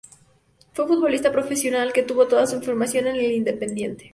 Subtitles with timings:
[0.73, 4.09] Fue futbolista profesional que tuvo toda su formación en el Independiente.